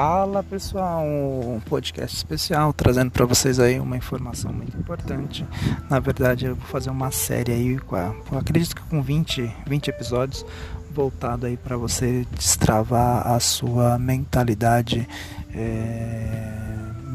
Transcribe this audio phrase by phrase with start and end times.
[0.00, 5.44] Fala pessoal, um podcast especial trazendo para vocês aí uma informação muito importante.
[5.90, 9.88] Na verdade, eu vou fazer uma série aí, com a, acredito que com 20, 20
[9.88, 10.46] episódios,
[10.92, 15.04] voltado aí para você destravar a sua mentalidade
[15.52, 16.67] é,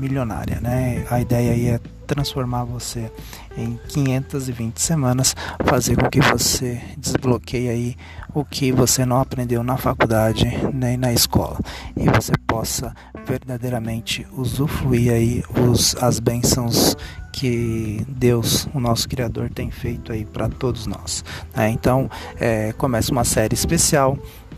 [0.03, 1.05] milionária, né?
[1.09, 3.09] A ideia aí é transformar você
[3.57, 5.33] em 520 semanas,
[5.63, 7.95] fazer com que você desbloqueie aí
[8.33, 11.57] o que você não aprendeu na faculdade nem na escola
[11.95, 12.93] e você possa
[13.25, 16.97] verdadeiramente usufruir aí os, as bênçãos
[17.31, 21.23] que Deus, o nosso Criador, tem feito aí para todos nós.
[21.55, 21.69] Né?
[21.69, 24.17] Então, é, começa uma série especial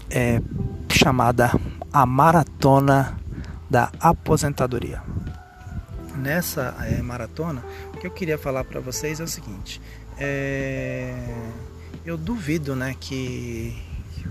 [0.10, 0.42] é,
[0.90, 1.52] chamada
[1.94, 3.18] A Maratona
[3.70, 5.02] da Aposentadoria
[6.16, 9.82] nessa é, maratona, o que eu queria falar para vocês é o seguinte:
[10.18, 11.14] é,
[12.06, 13.76] eu duvido, né, que,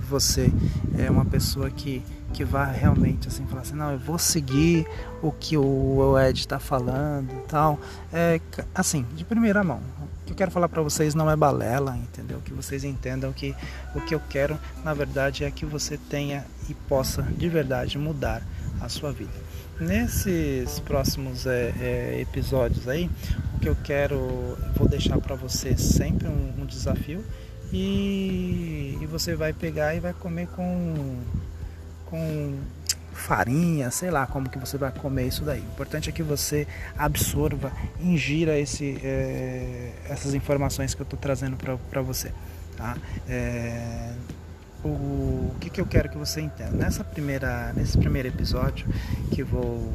[0.08, 0.52] você
[0.98, 2.02] é uma pessoa que
[2.32, 4.84] que vai realmente assim falar assim, não, eu vou seguir
[5.22, 7.78] o que o Ed está falando, tal.
[8.12, 8.40] É
[8.74, 9.80] assim, de primeira mão.
[10.00, 12.40] O que eu quero falar para vocês não é balela, entendeu?
[12.44, 13.54] Que vocês entendam que
[13.94, 18.42] o que eu quero, na verdade, é que você tenha e possa de verdade mudar
[18.80, 19.32] a sua vida.
[19.80, 23.10] Nesses próximos é, é, episódios aí,
[23.56, 27.24] o que eu quero, vou deixar para você sempre um, um desafio
[27.72, 31.18] e, e, você vai pegar e vai comer com,
[32.06, 32.56] com
[33.12, 35.60] farinha, sei lá como que você vai comer isso daí.
[35.60, 41.56] O importante é que você absorva, ingira esse, é, essas informações que eu estou trazendo
[41.56, 42.32] para você.
[42.76, 42.96] Tá?
[43.28, 44.12] É,
[44.88, 46.70] o que, que eu quero que você entenda.
[46.72, 48.86] Nessa primeira, nesse primeiro episódio
[49.30, 49.92] que vou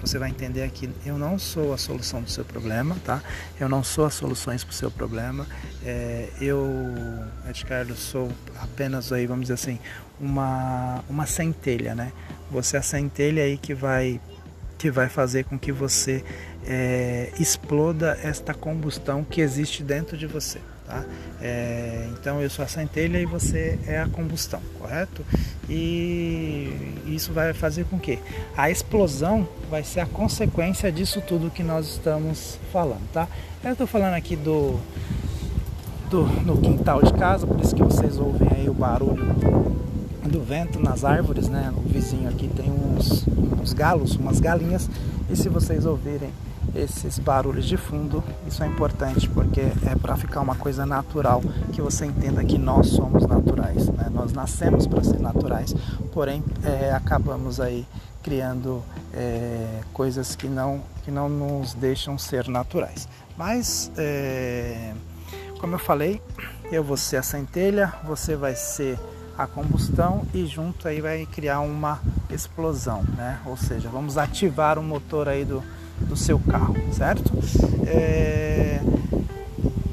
[0.00, 3.20] você vai entender aqui, eu não sou a solução do seu problema, tá?
[3.58, 5.46] Eu não sou as soluções para o seu problema.
[5.84, 6.66] É, eu,
[7.48, 8.30] Ed Carlos, sou
[8.60, 9.78] apenas aí, vamos dizer assim,
[10.20, 12.12] uma, uma centelha, né?
[12.50, 14.20] Você é a centelha aí que vai
[14.78, 16.24] que vai fazer com que você
[16.64, 20.60] é, exploda esta combustão que existe dentro de você.
[20.88, 21.04] Tá?
[21.42, 25.22] É, então eu sou a centelha e você é a combustão, correto?
[25.68, 28.18] E isso vai fazer com que
[28.56, 33.28] a explosão vai ser a consequência disso tudo que nós estamos falando, tá?
[33.62, 34.80] Eu estou falando aqui do,
[36.08, 39.26] do no quintal de casa, por isso que vocês ouvem aí o barulho
[40.26, 41.70] do vento nas árvores, né?
[41.76, 43.26] O vizinho aqui tem uns,
[43.60, 44.88] uns galos, umas galinhas,
[45.28, 46.30] e se vocês ouvirem
[46.74, 48.22] esses barulhos de fundo.
[48.46, 51.42] Isso é importante porque é para ficar uma coisa natural,
[51.72, 54.08] que você entenda que nós somos naturais, né?
[54.12, 55.74] nós nascemos para ser naturais,
[56.12, 57.86] porém é, acabamos aí
[58.22, 58.82] criando
[59.14, 63.08] é, coisas que não, que não nos deixam ser naturais.
[63.36, 64.92] Mas, é,
[65.60, 66.20] como eu falei,
[66.70, 68.98] eu vou ser a centelha, você vai ser
[69.36, 73.38] a combustão e junto aí vai criar uma explosão, né?
[73.46, 75.62] Ou seja, vamos ativar o motor aí do,
[76.06, 77.32] do seu carro, certo?
[77.86, 78.80] É...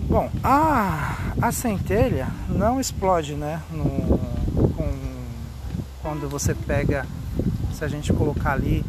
[0.08, 3.62] Bom, a, a centelha não explode, né?
[3.72, 4.18] No,
[4.70, 4.90] com,
[6.02, 7.06] quando você pega,
[7.74, 8.86] se a gente colocar ali,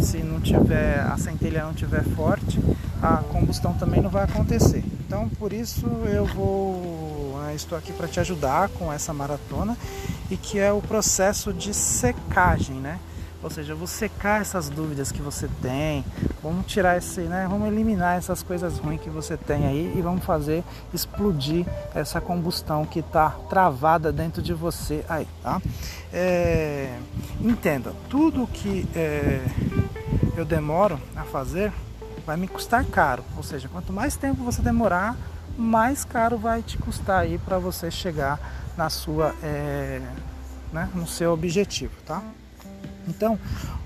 [0.00, 2.60] se não tiver a centelha não tiver forte,
[3.02, 4.84] a combustão também não vai acontecer.
[5.04, 9.76] Então, por isso eu vou, né, estou aqui para te ajudar com essa maratona
[10.30, 12.98] e que é o processo de secagem, né?
[13.42, 16.04] Ou seja, vou secar essas dúvidas que você tem,
[16.42, 17.46] vamos tirar esse, né?
[17.50, 20.62] Vamos eliminar essas coisas ruins que você tem aí e vamos fazer
[20.94, 25.60] explodir essa combustão que está travada dentro de você aí, tá?
[26.12, 26.96] É,
[27.40, 29.44] entenda, tudo que é,
[30.36, 31.72] eu demoro a fazer
[32.24, 33.24] vai me custar caro.
[33.36, 35.16] Ou seja, quanto mais tempo você demorar,
[35.58, 38.38] mais caro vai te custar aí para você chegar
[38.76, 40.00] na sua, é,
[40.72, 42.22] né, no seu objetivo, tá?
[43.08, 43.38] Então,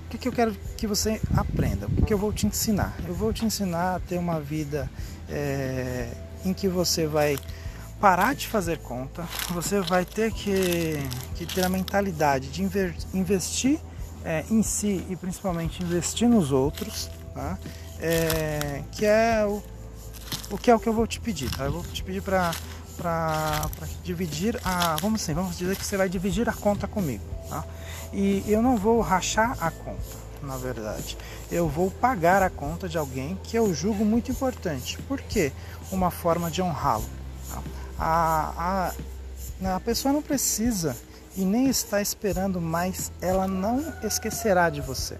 [0.05, 1.87] o que, que eu quero que você aprenda?
[1.87, 2.95] O que, que eu vou te ensinar?
[3.07, 4.89] Eu vou te ensinar a ter uma vida
[5.29, 6.09] é,
[6.45, 7.37] em que você vai
[7.99, 10.97] parar de fazer conta, você vai ter que,
[11.35, 12.61] que ter a mentalidade de
[13.13, 13.79] investir
[14.23, 17.57] é, em si e principalmente investir nos outros, tá?
[17.99, 19.63] É, que é o,
[20.51, 21.65] o que é o que eu vou te pedir, tá?
[21.65, 22.51] Eu vou te pedir para
[22.97, 23.69] para
[24.03, 27.63] dividir a, vamos assim, vamos dizer que você vai dividir a conta comigo, tá?
[28.13, 31.17] E eu não vou rachar a conta, na verdade.
[31.51, 34.97] Eu vou pagar a conta de alguém que eu julgo muito importante.
[35.03, 35.51] Por quê?
[35.91, 37.05] Uma forma de honrá-lo.
[37.99, 38.93] A,
[39.63, 40.95] a, a pessoa não precisa
[41.35, 45.17] e nem está esperando mais, ela não esquecerá de você.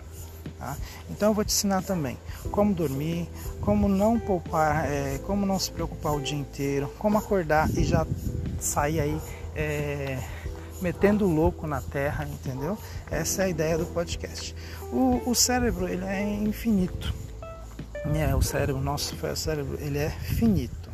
[0.58, 0.76] Tá?
[1.10, 2.18] Então eu vou te ensinar também
[2.52, 3.30] como dormir,
[3.62, 8.06] como não poupar, é, como não se preocupar o dia inteiro, como acordar e já
[8.60, 9.22] sair aí
[9.56, 10.18] é,
[10.82, 12.78] metendo louco na Terra, entendeu?
[13.10, 14.56] Essa é a ideia do podcast.
[14.92, 17.14] O, o cérebro ele é infinito.
[18.16, 20.90] É, o cérebro, nosso cérebro, ele é finito,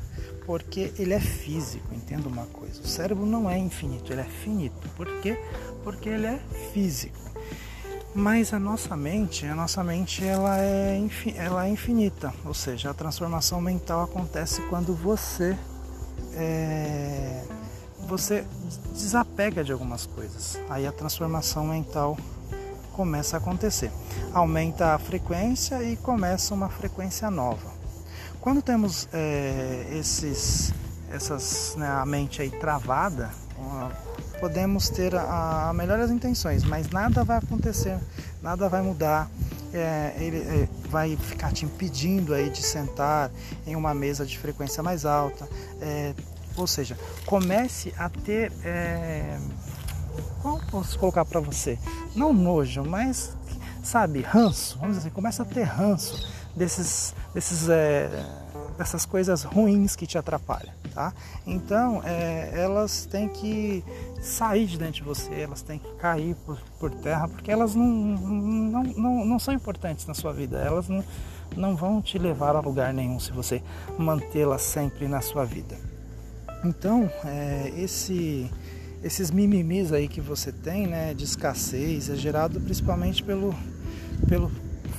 [0.45, 1.93] porque ele é físico.
[1.93, 4.89] Entenda uma coisa: o cérebro não é infinito, ele é finito.
[4.95, 5.37] Por quê?
[5.83, 6.39] Porque ele é
[6.73, 7.23] físico.
[8.15, 11.01] Mas a nossa mente, a nossa mente ela é,
[11.35, 15.57] ela é infinita, ou seja, a transformação mental acontece quando você
[16.35, 17.43] é,
[18.07, 18.45] você
[18.93, 20.59] desapega de algumas coisas.
[20.69, 22.17] Aí a transformação mental
[22.93, 23.91] começa a acontecer.
[24.33, 27.71] Aumenta a frequência e começa uma frequência nova.
[28.39, 30.73] Quando temos é, esses,
[31.11, 33.31] essas, né, a mente aí travada,
[34.39, 37.97] podemos ter a, a melhores intenções, mas nada vai acontecer,
[38.41, 39.29] nada vai mudar.
[39.73, 43.31] É, ele é, vai ficar te impedindo aí de sentar
[43.65, 45.47] em uma mesa de frequência mais alta.
[45.81, 46.13] É,
[46.57, 48.51] ou seja, comece a ter.
[48.63, 49.37] É,
[50.41, 51.79] como posso colocar para você?
[52.15, 53.35] Não nojo, mas
[53.83, 54.77] sabe, ranço.
[54.79, 58.09] Vamos dizer assim, começa a ter ranço desses, desses é,
[58.77, 61.13] dessas coisas ruins que te atrapalham, tá?
[61.45, 63.83] Então, é, elas têm que
[64.21, 67.85] sair de dentro de você, elas têm que cair por, por terra, porque elas não,
[67.85, 71.03] não, não, não são importantes na sua vida, elas não,
[71.55, 73.61] não vão te levar a lugar nenhum se você
[73.97, 75.92] mantê-las sempre na sua vida.
[76.63, 78.49] Então, é, esse,
[79.03, 83.53] esses mimimis aí que você tem, né, de escassez, é gerado principalmente pelo,
[84.27, 84.49] pelo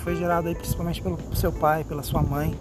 [0.05, 2.55] foi gerado aí principalmente pelo seu pai, pela sua mãe,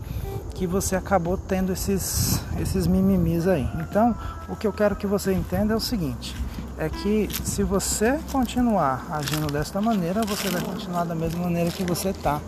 [0.56, 3.68] que você acabou tendo esses, esses mimimis aí.
[3.82, 4.16] Então,
[4.48, 6.34] o que eu quero que você entenda é o seguinte:
[6.78, 11.84] é que se você continuar agindo desta maneira, você vai continuar da mesma maneira que
[11.84, 12.40] você está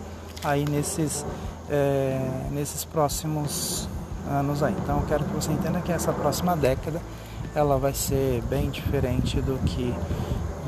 [0.42, 1.26] aí nesses,
[1.68, 2.18] é,
[2.50, 3.88] nesses próximos
[4.28, 4.74] anos aí.
[4.82, 7.00] Então, eu quero que você entenda que essa próxima década
[7.54, 9.94] ela vai ser bem diferente do que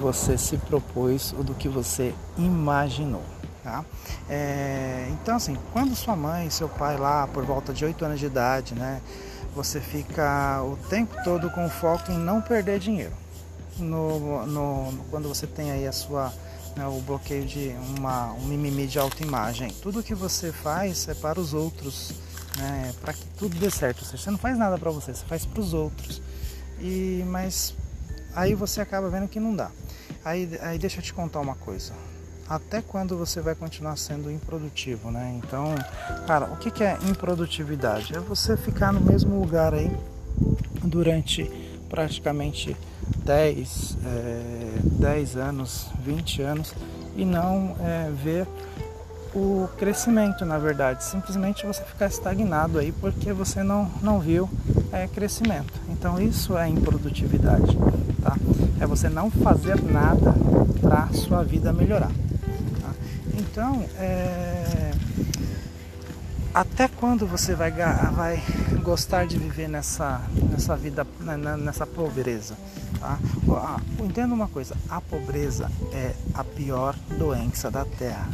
[0.00, 3.22] você se propôs ou do que você imaginou.
[3.62, 3.84] Tá?
[4.31, 8.26] É, então, assim, quando sua mãe seu pai lá por volta de 8 anos de
[8.26, 9.02] idade, né,
[9.55, 13.12] você fica o tempo todo com foco em não perder dinheiro.
[13.78, 16.32] No, no, quando você tem aí a sua
[16.78, 19.70] né, o bloqueio de uma, um mimimi de autoimagem.
[19.82, 22.12] Tudo que você faz é para os outros,
[22.58, 24.00] né, para que tudo dê certo.
[24.00, 26.20] Ou seja, você não faz nada para você, você faz para os outros.
[26.81, 27.75] E mas
[28.34, 29.70] aí você acaba vendo que não dá.
[30.25, 31.93] Aí, aí deixa eu te contar uma coisa
[32.49, 35.38] até quando você vai continuar sendo improdutivo, né?
[35.38, 35.75] Então,
[36.26, 38.16] cara, o que é improdutividade?
[38.16, 39.94] É você ficar no mesmo lugar aí
[40.82, 41.44] durante
[41.90, 42.75] praticamente
[43.25, 46.75] 10, é, 10 anos, 20 anos
[47.16, 48.46] e não é, ver
[49.34, 51.04] o crescimento, na verdade.
[51.04, 54.48] Simplesmente você ficar estagnado aí porque você não, não viu
[54.92, 55.72] é, crescimento.
[55.88, 57.76] Então isso é improdutividade,
[58.22, 58.36] tá?
[58.80, 60.34] É você não fazer nada
[60.80, 62.10] para sua vida melhorar.
[63.58, 64.92] Então, é...
[66.54, 68.42] até quando você vai, vai
[68.82, 70.20] gostar de viver nessa,
[70.50, 72.56] nessa vida, né, nessa pobreza?
[73.00, 73.19] Tá?
[73.98, 78.28] Entenda uma coisa: a pobreza é a pior doença da Terra.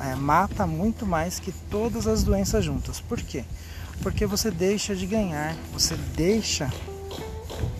[0.00, 3.00] É, mata muito mais que todas as doenças juntas.
[3.00, 3.44] Por quê?
[4.02, 6.70] Porque você deixa de ganhar, você deixa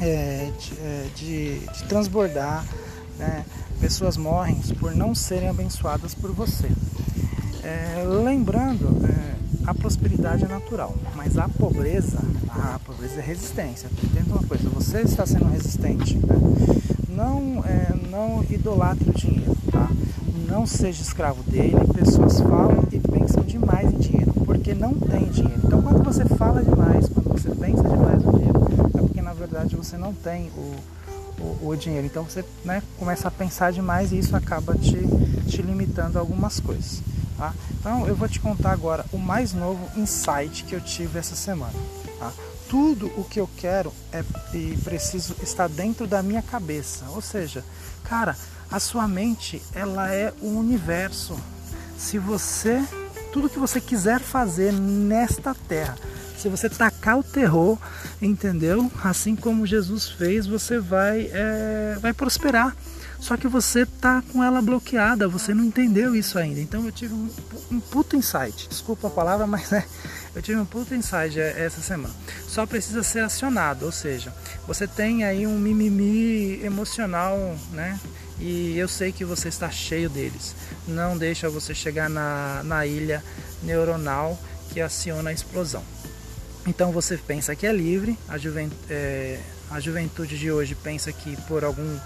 [0.00, 2.64] é, de, é, de, de transbordar,
[3.18, 3.44] né?
[3.80, 6.70] pessoas morrem por não serem abençoadas por você.
[7.62, 9.36] É, lembrando, é,
[9.66, 13.88] a prosperidade é natural, mas a pobreza, a pobreza é resistência.
[14.02, 16.16] Entenda uma coisa, você está sendo resistente.
[16.16, 16.36] Né?
[17.08, 19.88] Não, é, não idolatre o dinheiro, tá?
[20.48, 21.76] Não seja escravo dele.
[21.94, 25.60] Pessoas falam e pensam demais em dinheiro, porque não tem dinheiro.
[25.64, 28.58] Então, quando você fala demais, quando você pensa demais no dinheiro,
[28.94, 30.74] é porque na verdade você não tem o
[31.40, 32.06] o, o dinheiro.
[32.06, 34.98] Então você né, começa a pensar demais e isso acaba te,
[35.48, 37.02] te limitando a algumas coisas.
[37.36, 37.54] Tá?
[37.78, 41.74] Então eu vou te contar agora o mais novo insight que eu tive essa semana.
[42.18, 42.32] Tá?
[42.68, 47.04] Tudo o que eu quero é, e preciso estar dentro da minha cabeça.
[47.10, 47.64] Ou seja,
[48.02, 48.36] cara,
[48.70, 51.38] a sua mente ela é o universo.
[51.98, 52.82] Se você
[53.32, 55.94] tudo que você quiser fazer nesta terra,
[56.38, 57.76] se você tacar o terror,
[58.20, 58.90] entendeu?
[59.04, 62.74] Assim como Jesus fez, você vai, é, vai prosperar.
[63.18, 66.60] Só que você tá com ela bloqueada, você não entendeu isso ainda.
[66.60, 67.28] Então eu tive um,
[67.72, 68.68] um puto insight.
[68.68, 69.84] Desculpa a palavra, mas é,
[70.34, 72.14] eu tive um puto insight é, essa semana.
[72.48, 74.32] Só precisa ser acionado, ou seja,
[74.66, 77.36] você tem aí um mimimi emocional,
[77.72, 77.98] né?
[78.38, 80.54] E eu sei que você está cheio deles.
[80.86, 83.24] Não deixa você chegar na, na ilha
[83.62, 84.38] neuronal
[84.72, 85.82] que aciona a explosão.
[86.66, 89.38] Então você pensa que é livre, a, juvent é,
[89.70, 91.98] A juventude de hoje pensa que por algum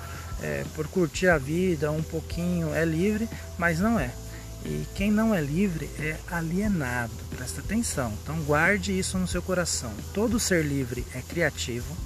[0.42, 4.10] é, por curtir a vida um pouquinho é livre, mas não é.
[4.64, 7.12] E quem não é livre é alienado.
[7.34, 8.12] Presta atenção.
[8.22, 9.92] Então guarde isso no seu coração.
[10.14, 11.96] Todo ser livre é criativo.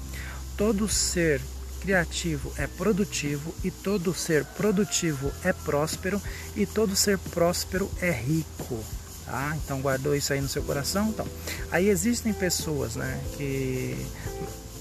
[0.57, 1.40] Todo ser
[1.84, 6.20] criativo é produtivo e todo ser produtivo é próspero
[6.56, 8.82] e todo ser próspero é rico.
[9.26, 9.54] Tá?
[9.62, 11.08] Então guardou isso aí no seu coração.
[11.10, 11.26] Então,
[11.70, 13.96] aí existem pessoas, né, que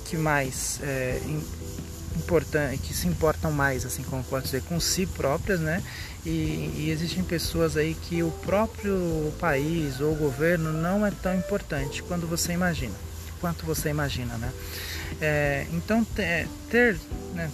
[0.06, 1.20] que mais é,
[2.16, 5.82] importante, que se importam mais, assim como pode dizer, com si próprias, né?
[6.26, 6.30] E,
[6.78, 12.28] e, existem pessoas aí que o próprio país ou governo não é tão importante quando
[12.28, 12.94] você imagina,
[13.42, 14.54] quanto você imagina, né?
[15.26, 17.00] É, então ter, ter,
[17.34, 17.50] né?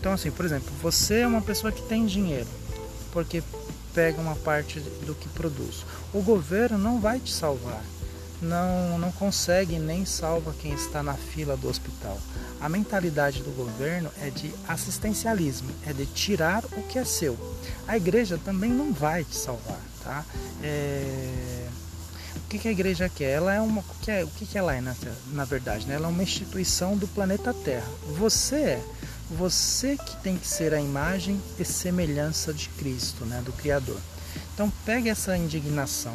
[0.00, 2.48] Então assim, por exemplo, você é uma pessoa que tem dinheiro,
[3.12, 3.42] porque
[3.94, 5.84] pega uma parte do que produz.
[6.12, 7.82] O governo não vai te salvar
[8.44, 12.18] não, não consegue nem salva quem está na fila do hospital.
[12.60, 17.36] A mentalidade do governo é de assistencialismo, é de tirar o que é seu.
[17.86, 20.24] A igreja também não vai te salvar, tá?
[20.62, 21.63] É...
[22.54, 23.30] Que, que a igreja quer?
[23.30, 24.94] Ela é uma, o que, é, o que, que ela é na,
[25.32, 25.88] na verdade?
[25.88, 25.96] Né?
[25.96, 27.88] Ela é uma instituição do planeta Terra.
[28.16, 28.84] Você é
[29.28, 33.98] você que tem que ser a imagem e semelhança de Cristo, né, do Criador.
[34.54, 36.14] Então pegue essa indignação,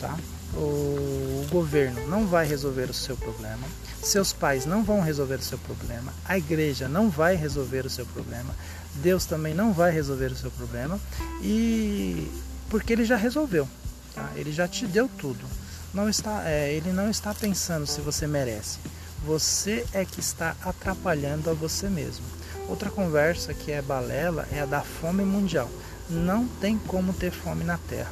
[0.00, 0.18] tá?
[0.54, 3.64] o governo não vai resolver o seu problema,
[4.02, 8.04] seus pais não vão resolver o seu problema, a igreja não vai resolver o seu
[8.06, 8.52] problema,
[8.96, 10.98] Deus também não vai resolver o seu problema
[11.40, 12.28] e
[12.68, 13.68] porque ele já resolveu,
[14.12, 14.32] tá?
[14.34, 15.59] ele já te deu tudo.
[15.92, 18.78] Não está, é, ele não está pensando se você merece.
[19.26, 22.24] Você é que está atrapalhando a você mesmo.
[22.68, 25.68] Outra conversa que é balela é a da fome mundial.
[26.08, 28.10] Não tem como ter fome na Terra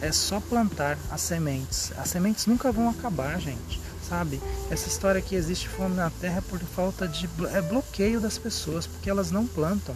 [0.00, 1.92] é só plantar as sementes.
[1.96, 3.80] As sementes nunca vão acabar, gente.
[4.08, 4.40] Sabe?
[4.70, 8.86] Essa história que existe fome na terra é por falta de é bloqueio das pessoas,
[8.86, 9.94] porque elas não plantam.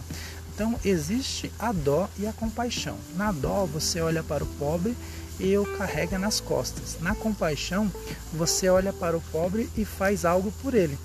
[0.53, 2.97] Então existe a dó e a compaixão.
[3.15, 4.95] Na dó você olha para o pobre
[5.39, 6.97] e o carrega nas costas.
[7.01, 7.91] Na compaixão
[8.33, 10.97] você olha para o pobre e faz algo por ele.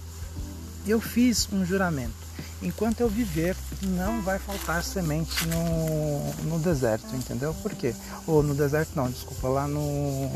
[0.87, 2.31] Eu fiz um juramento
[2.63, 7.55] enquanto eu viver, não vai faltar semente no, no deserto, entendeu?
[7.55, 7.95] Por quê?
[8.27, 10.29] Ou no deserto não, desculpa, lá no,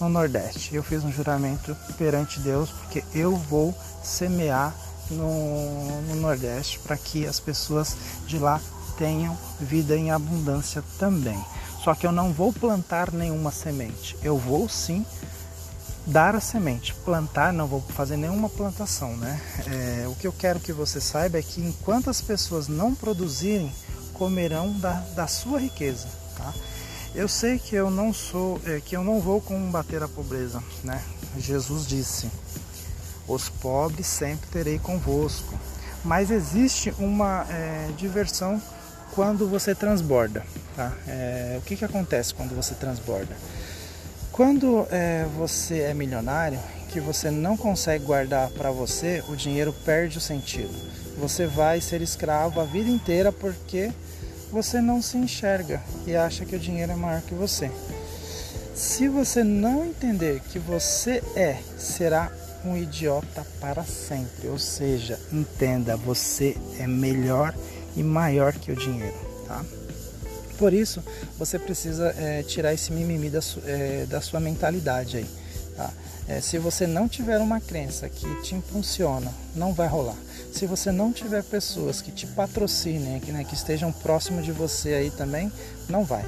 [0.00, 0.74] no Nordeste.
[0.74, 4.74] Eu fiz um juramento perante Deus, porque eu vou semear
[5.10, 8.60] no, no Nordeste para que as pessoas de lá
[8.96, 11.38] tenham vida em abundância também.
[11.84, 14.16] Só que eu não vou plantar nenhuma semente.
[14.22, 15.04] Eu vou sim
[16.06, 19.38] dar a semente, plantar, não vou fazer nenhuma plantação, né?
[19.66, 23.70] É, o que eu quero que você saiba é que enquanto as pessoas não produzirem,
[24.14, 26.54] comerão da, da sua riqueza, tá?
[27.14, 31.02] Eu sei que eu não sou, é, que eu não vou combater a pobreza, né?
[31.36, 32.30] Jesus disse:
[33.28, 35.52] os pobres sempre terei convosco.
[36.02, 38.60] Mas existe uma é, diversão
[39.14, 40.44] quando você transborda,
[40.74, 40.92] tá?
[41.06, 43.34] É, o que que acontece quando você transborda?
[44.32, 46.58] Quando é, você é milionário,
[46.90, 50.74] que você não consegue guardar para você, o dinheiro perde o sentido.
[51.18, 53.92] Você vai ser escravo a vida inteira porque
[54.50, 57.70] você não se enxerga e acha que o dinheiro é maior que você.
[58.74, 62.30] Se você não entender que você é, será
[62.64, 64.48] um idiota para sempre.
[64.48, 67.54] Ou seja, entenda, você é melhor
[67.96, 69.64] e maior que o dinheiro, tá?
[70.58, 71.02] Por isso,
[71.38, 75.26] você precisa é, tirar esse mimimi da, su, é, da sua mentalidade aí.
[75.76, 75.90] Tá?
[76.28, 80.16] É, se você não tiver uma crença que te impulsiona, não vai rolar.
[80.52, 84.94] Se você não tiver pessoas que te patrocinem, que, né, que estejam próximo de você
[84.94, 85.52] aí também,
[85.88, 86.24] não vai.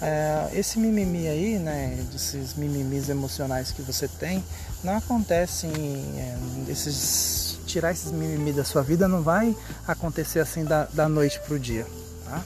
[0.00, 4.42] É, esse mimimi aí, né, desses mimimis emocionais que você tem,
[4.82, 6.36] não acontece em, é,
[6.68, 9.56] esses, tirar esses mimimi da sua vida não vai
[9.86, 11.86] acontecer assim da, da noite para o dia.
[12.24, 12.42] Tá?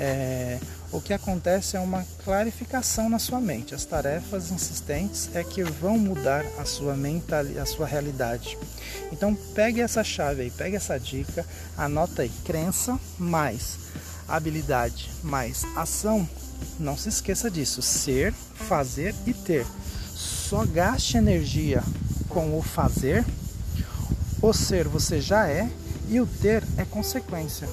[0.00, 0.58] é,
[0.90, 3.74] o que acontece é uma clarificação na sua mente.
[3.74, 8.56] As tarefas insistentes é que vão mudar a sua mental, a sua realidade.
[9.12, 11.44] Então pegue essa chave aí, pegue essa dica,
[11.76, 13.78] anota aí, crença mais
[14.26, 16.26] habilidade mais ação.
[16.78, 19.66] Não se esqueça disso, ser, fazer e ter.
[20.14, 21.82] Só gaste energia
[22.28, 23.24] com o fazer.
[24.42, 25.68] O ser você já é
[26.08, 27.68] e o ter é consequência.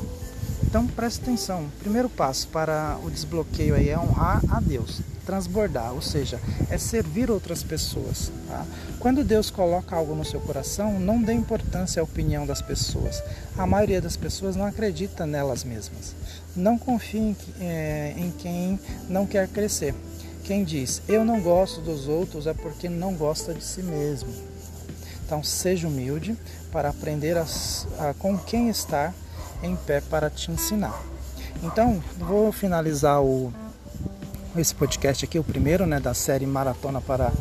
[0.64, 5.94] Então preste atenção, o primeiro passo para o desbloqueio aí é honrar a Deus, transbordar,
[5.94, 8.34] ou seja, é servir outras pessoas.
[8.50, 8.66] Tá?
[9.00, 13.24] Quando Deus coloca algo no seu coração, não dê importância à opinião das pessoas.
[13.58, 16.14] A maioria das pessoas não acredita nelas mesmas.
[16.54, 19.96] Não confie em, é, em quem não quer crescer.
[20.44, 24.57] Quem diz eu não gosto dos outros é porque não gosta de si mesmo.
[25.28, 26.38] Então seja humilde
[26.72, 27.46] para aprender a,
[28.00, 29.14] a, com quem estar
[29.62, 30.98] em pé para te ensinar.
[31.62, 33.54] Então vou finalizar o,
[34.56, 37.34] esse podcast aqui, o primeiro né, da série Maratona para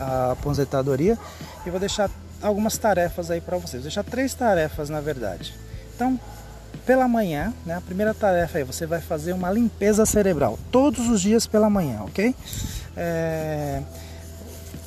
[0.00, 1.18] a aposentadoria,
[1.66, 3.82] e vou deixar algumas tarefas aí para vocês.
[3.82, 5.54] Vou deixar três tarefas na verdade.
[5.94, 6.18] Então
[6.86, 7.74] pela manhã, né?
[7.74, 12.00] A primeira tarefa aí, você vai fazer uma limpeza cerebral todos os dias pela manhã,
[12.02, 12.34] ok?
[12.96, 13.82] É,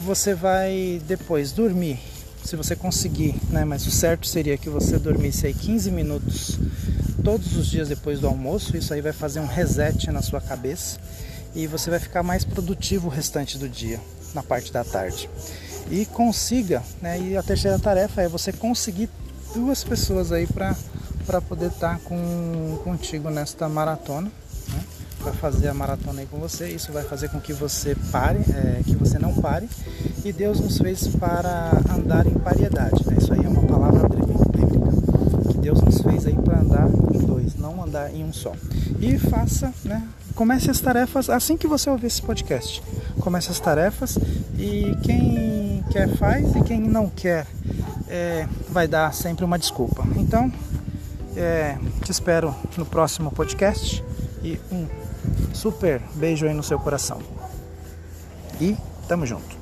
[0.02, 2.00] você vai depois dormir,
[2.46, 3.66] se você conseguir, né?
[3.66, 6.60] Mas o certo seria que você dormisse aí 15 minutos
[7.24, 8.78] todos os dias depois do almoço.
[8.78, 11.00] Isso aí vai fazer um reset na sua cabeça
[11.56, 14.00] e você vai ficar mais produtivo o restante do dia,
[14.34, 15.30] na parte da tarde.
[15.90, 17.20] E consiga, né?
[17.20, 19.10] E a terceira tarefa é você conseguir
[19.54, 20.76] duas pessoas aí para
[21.26, 24.32] para poder estar tá com, contigo nesta maratona.
[24.70, 24.84] Né?
[25.20, 28.84] Para fazer a maratona aí com você, isso vai fazer com que você pare, é,
[28.84, 29.68] que você não pare.
[30.26, 33.06] E Deus nos fez para andar em pariedade.
[33.06, 33.18] Né?
[33.20, 35.52] Isso aí é uma palavra bíblica.
[35.52, 38.52] Que Deus nos fez aí para andar em dois, não andar em um só.
[39.00, 40.02] E faça, né?
[40.34, 42.82] Comece as tarefas assim que você ouvir esse podcast.
[43.20, 44.18] Comece as tarefas
[44.58, 47.46] e quem quer faz e quem não quer
[48.10, 50.04] é, vai dar sempre uma desculpa.
[50.16, 50.52] Então,
[51.38, 54.04] é, te espero no próximo podcast
[54.44, 54.88] e um
[55.54, 57.20] super beijo aí no seu coração.
[58.60, 58.76] E
[59.08, 59.55] tamo junto.